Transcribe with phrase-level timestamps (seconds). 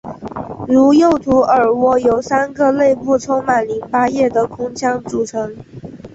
[0.67, 5.55] 如右图耳蜗由三个内部充满淋巴液的空腔组成。